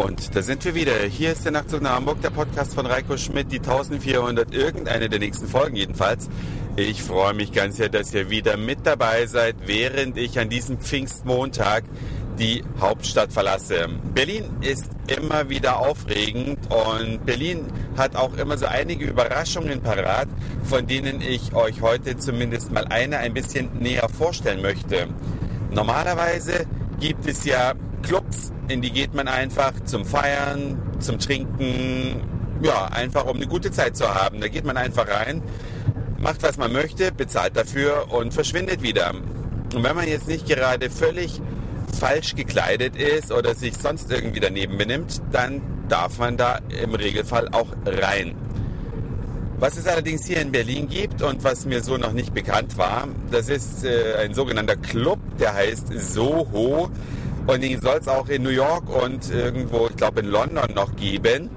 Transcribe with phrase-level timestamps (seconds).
[0.00, 0.94] Und da sind wir wieder.
[1.10, 5.18] Hier ist der Nachtzug nach Hamburg, der Podcast von Reiko Schmidt, die 1400, irgendeine der
[5.18, 6.30] nächsten Folgen jedenfalls.
[6.76, 10.78] Ich freue mich ganz sehr, dass ihr wieder mit dabei seid, während ich an diesem
[10.78, 11.84] Pfingstmontag
[12.38, 13.88] die Hauptstadt verlasse.
[14.14, 17.66] Berlin ist immer wieder aufregend und Berlin
[17.98, 20.28] hat auch immer so einige Überraschungen parat,
[20.64, 25.08] von denen ich euch heute zumindest mal eine ein bisschen näher vorstellen möchte.
[25.70, 26.64] Normalerweise
[26.98, 32.22] gibt es ja Clubs, in die geht man einfach zum Feiern, zum Trinken,
[32.62, 34.40] ja, einfach um eine gute Zeit zu haben.
[34.40, 35.42] Da geht man einfach rein,
[36.18, 39.12] macht was man möchte, bezahlt dafür und verschwindet wieder.
[39.74, 41.40] Und wenn man jetzt nicht gerade völlig
[41.98, 47.48] falsch gekleidet ist oder sich sonst irgendwie daneben benimmt, dann darf man da im Regelfall
[47.48, 48.34] auch rein.
[49.58, 53.08] Was es allerdings hier in Berlin gibt und was mir so noch nicht bekannt war,
[53.30, 56.90] das ist äh, ein sogenannter Club, der heißt Soho.
[57.50, 60.94] Und den soll es auch in New York und irgendwo, ich glaube in London noch
[60.94, 61.50] geben.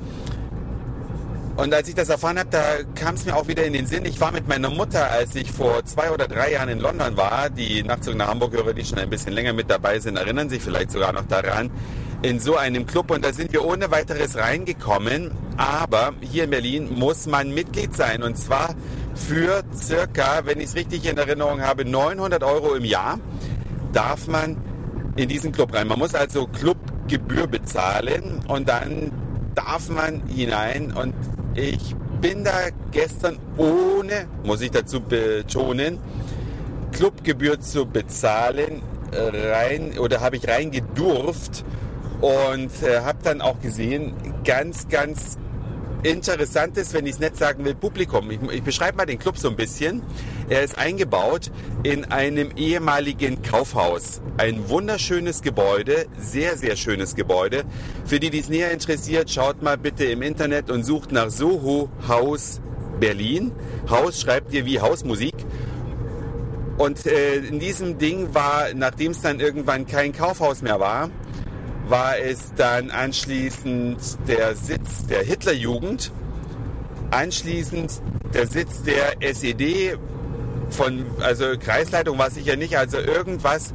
[1.55, 2.63] Und als ich das erfahren habe, da
[2.95, 4.03] kam es mir auch wieder in den Sinn.
[4.05, 7.51] Ich war mit meiner Mutter, als ich vor zwei oder drei Jahren in London war.
[7.51, 10.89] Die Nachtzug nach Hamburg-Hörer, die schon ein bisschen länger mit dabei sind, erinnern sich vielleicht
[10.89, 11.69] sogar noch daran.
[12.23, 13.11] In so einem Club.
[13.11, 15.29] Und da sind wir ohne weiteres reingekommen.
[15.57, 18.23] Aber hier in Berlin muss man Mitglied sein.
[18.23, 18.73] Und zwar
[19.13, 23.19] für circa, wenn ich es richtig in Erinnerung habe, 900 Euro im Jahr
[23.91, 24.57] darf man
[25.15, 25.87] in diesen Club rein.
[25.87, 29.11] Man muss also Clubgebühr bezahlen und dann
[29.55, 30.91] darf man hinein.
[30.93, 31.13] Und
[31.55, 35.99] ich bin da gestern ohne, muss ich dazu betonen,
[36.91, 38.81] Clubgebühr zu bezahlen,
[39.15, 41.63] rein oder habe ich reingedurft
[42.21, 45.37] und äh, habe dann auch gesehen, ganz, ganz
[46.03, 48.31] interessantes, wenn ich es nicht sagen will, Publikum.
[48.31, 50.01] Ich, ich beschreibe mal den Club so ein bisschen.
[50.49, 51.51] Er ist eingebaut
[51.83, 54.21] in einem ehemaligen Kaufhaus.
[54.37, 57.63] Ein wunderschönes Gebäude, sehr, sehr schönes Gebäude.
[58.05, 61.89] Für die, die es näher interessiert, schaut mal bitte im Internet und sucht nach Soho
[62.07, 62.61] Haus
[62.99, 63.51] Berlin.
[63.89, 65.35] Haus schreibt ihr wie Hausmusik.
[66.77, 71.09] Und äh, in diesem Ding war, nachdem es dann irgendwann kein Kaufhaus mehr war,
[71.87, 76.11] war es dann anschließend der Sitz der Hitlerjugend,
[77.11, 78.01] anschließend
[78.33, 79.97] der Sitz der SED
[80.73, 83.73] von, also Kreisleitung war sicher nicht, also irgendwas,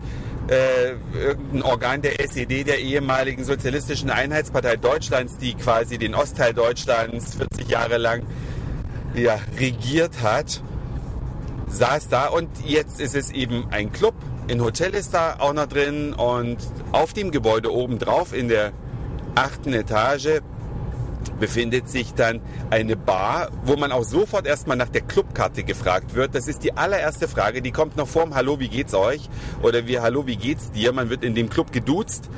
[0.48, 7.34] äh, irgendein Organ der SED, der ehemaligen Sozialistischen Einheitspartei Deutschlands, die quasi den Ostteil Deutschlands
[7.34, 8.22] 40 Jahre lang
[9.14, 10.62] ja, regiert hat,
[11.68, 12.28] saß da.
[12.28, 14.14] Und jetzt ist es eben ein Club.
[14.50, 16.14] Ein Hotel ist da auch noch drin.
[16.14, 16.58] Und
[16.92, 18.72] auf dem Gebäude oben drauf in der
[19.34, 20.40] achten Etage
[21.38, 22.40] befindet sich dann
[22.70, 26.34] eine Bar, wo man auch sofort erstmal nach der Clubkarte gefragt wird.
[26.34, 29.28] Das ist die allererste Frage, die kommt noch vorm Hallo, wie geht's euch?
[29.62, 30.92] Oder wie Hallo, wie geht's dir?
[30.92, 32.28] Man wird in dem Club geduzt.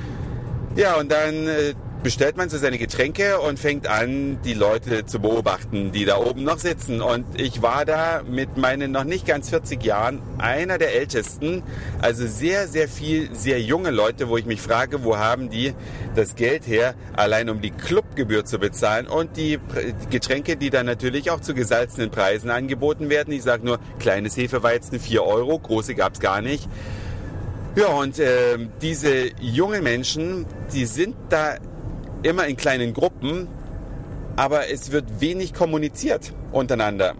[0.77, 5.21] Ja, und dann äh, bestellt man so seine Getränke und fängt an, die Leute zu
[5.21, 7.03] beobachten, die da oben noch sitzen.
[7.03, 11.63] Und ich war da mit meinen noch nicht ganz 40 Jahren einer der Ältesten.
[12.01, 15.75] Also sehr, sehr viel, sehr junge Leute, wo ich mich frage, wo haben die
[16.15, 19.59] das Geld her, allein um die Clubgebühr zu bezahlen und die
[20.11, 23.33] Getränke, die dann natürlich auch zu gesalzenen Preisen angeboten werden.
[23.33, 26.69] Ich sage nur, kleines Hefeweizen 4 Euro, große gab es gar nicht.
[27.77, 31.57] Ja, und äh, diese jungen Menschen, die sind da
[32.23, 33.49] immer in kleinen Gruppen,
[34.37, 37.15] aber es wird wenig kommuniziert untereinander.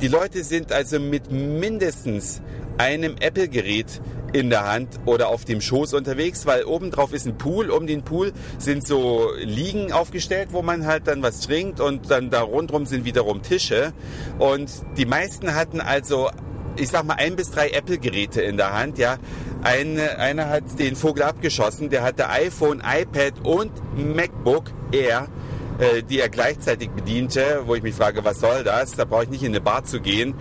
[0.00, 2.42] Die Leute sind also mit mindestens
[2.78, 7.70] einem Apple-Gerät in der Hand oder auf dem Schoß unterwegs, weil obendrauf ist ein Pool.
[7.70, 12.28] Um den Pool sind so Liegen aufgestellt, wo man halt dann was trinkt und dann
[12.28, 13.94] da rundherum sind wiederum Tische.
[14.38, 16.28] Und die meisten hatten also,
[16.76, 19.16] ich sag mal, ein bis drei Apple-Geräte in der Hand, ja.
[19.62, 25.28] Eine, einer hat den Vogel abgeschossen, der hatte iPhone, iPad und MacBook Air,
[25.78, 28.92] äh, die er gleichzeitig bediente, wo ich mich frage, was soll das?
[28.92, 30.34] Da brauche ich nicht in eine Bar zu gehen.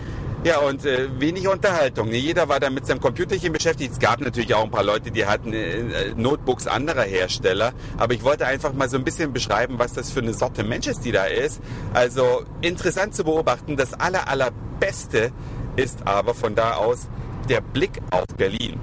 [0.45, 2.11] Ja, und äh, wenig Unterhaltung.
[2.11, 3.93] Jeder war da mit seinem Computerchen beschäftigt.
[3.93, 7.73] Es gab natürlich auch ein paar Leute, die hatten äh, Notebooks anderer Hersteller.
[7.97, 10.85] Aber ich wollte einfach mal so ein bisschen beschreiben, was das für eine Sorte Mensch
[10.85, 11.61] ist, die da ist.
[11.95, 13.75] Also interessant zu beobachten.
[13.75, 15.31] Das aller, allerbeste
[15.75, 17.07] ist aber von da aus
[17.49, 18.79] der Blick auf Berlin.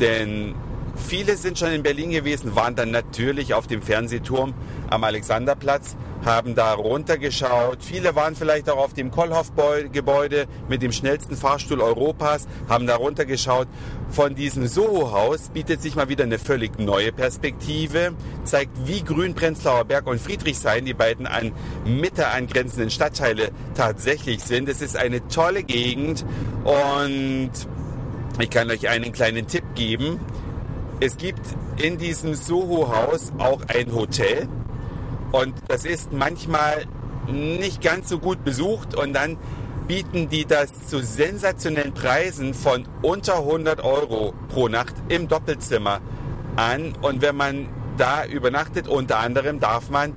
[0.00, 0.54] Denn
[0.96, 4.54] viele sind schon in Berlin gewesen, waren dann natürlich auf dem Fernsehturm
[4.90, 7.78] am Alexanderplatz, haben da runtergeschaut.
[7.80, 13.68] Viele waren vielleicht auch auf dem Kollhoff-Gebäude mit dem schnellsten Fahrstuhl Europas, haben da runtergeschaut.
[14.10, 19.84] Von diesem Soho-Haus bietet sich mal wieder eine völlig neue Perspektive, zeigt, wie grün Prenzlauer
[19.84, 21.52] Berg und Friedrichshain, die beiden an
[21.84, 24.68] Mitte angrenzenden Stadtteile, tatsächlich sind.
[24.68, 26.24] Es ist eine tolle Gegend
[26.64, 27.50] und
[28.38, 30.20] ich kann euch einen kleinen Tipp geben.
[31.04, 31.40] Es gibt
[31.78, 34.46] in diesem Soho-Haus auch ein Hotel
[35.32, 36.84] und das ist manchmal
[37.26, 39.36] nicht ganz so gut besucht und dann
[39.88, 46.00] bieten die das zu sensationellen Preisen von unter 100 Euro pro Nacht im Doppelzimmer
[46.54, 46.92] an.
[47.02, 47.68] Und wenn man
[47.98, 50.14] da übernachtet, unter anderem darf man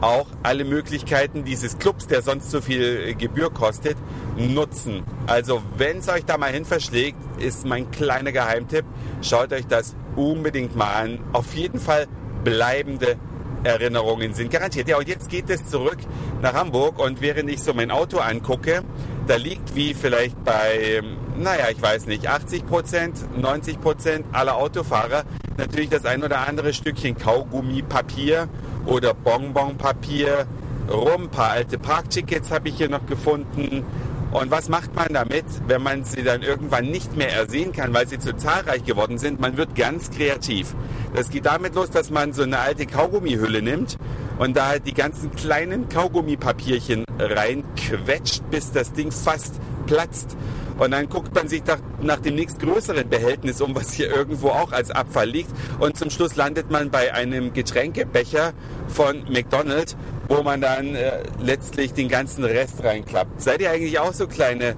[0.00, 3.96] auch alle Möglichkeiten dieses Clubs, der sonst so viel Gebühr kostet,
[4.36, 5.02] nutzen.
[5.26, 8.84] Also wenn es euch da mal hin verschlägt, ist mein kleiner Geheimtipp,
[9.22, 11.20] schaut euch das unbedingt mal an.
[11.32, 12.06] Auf jeden Fall
[12.44, 13.16] bleibende
[13.64, 14.88] Erinnerungen sind garantiert.
[14.88, 15.98] Ja, und jetzt geht es zurück
[16.42, 18.82] nach Hamburg und während ich so mein Auto angucke,
[19.26, 21.02] da liegt wie vielleicht bei,
[21.36, 25.24] naja, ich weiß nicht, 80 Prozent, 90 Prozent aller Autofahrer
[25.58, 28.48] natürlich das ein oder andere Stückchen Kaugummipapier
[28.88, 30.46] oder Bonbonpapier
[30.90, 31.24] rum.
[31.24, 33.84] Ein paar alte Parktickets habe ich hier noch gefunden.
[34.30, 38.06] Und was macht man damit, wenn man sie dann irgendwann nicht mehr ersehen kann, weil
[38.06, 39.40] sie zu zahlreich geworden sind?
[39.40, 40.74] Man wird ganz kreativ.
[41.14, 43.96] Das geht damit los, dass man so eine alte Kaugummihülle nimmt
[44.38, 49.54] und da die ganzen kleinen Kaugummipapierchen reinquetscht, bis das Ding fast
[49.86, 50.36] platzt.
[50.78, 54.72] Und dann guckt man sich nach, nach dem nächstgrößeren Behältnis um, was hier irgendwo auch
[54.72, 55.50] als Abfall liegt.
[55.80, 58.52] Und zum Schluss landet man bei einem Getränkebecher
[58.86, 59.96] von McDonald's,
[60.28, 63.42] wo man dann äh, letztlich den ganzen Rest reinklappt.
[63.42, 64.76] Seid ihr eigentlich auch so kleine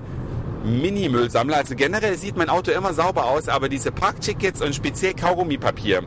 [0.65, 1.57] Mini-Müllsammler?
[1.57, 6.03] Also generell sieht mein Auto immer sauber aus, aber diese Parktickets und speziell Kaugummipapier,